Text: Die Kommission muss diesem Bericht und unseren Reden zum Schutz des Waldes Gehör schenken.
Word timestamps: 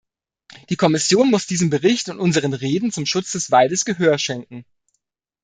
Die 0.71 0.75
Kommission 0.77 1.29
muss 1.29 1.45
diesem 1.45 1.69
Bericht 1.69 2.09
und 2.09 2.17
unseren 2.17 2.55
Reden 2.55 2.91
zum 2.91 3.05
Schutz 3.05 3.33
des 3.33 3.51
Waldes 3.51 3.85
Gehör 3.85 4.17
schenken. 4.17 4.65